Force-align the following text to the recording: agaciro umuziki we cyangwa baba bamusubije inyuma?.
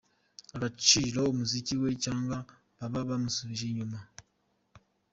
agaciro 0.55 1.19
umuziki 1.31 1.73
we 1.81 1.89
cyangwa 2.03 2.37
baba 2.79 2.99
bamusubije 3.09 3.63
inyuma?. 3.67 3.97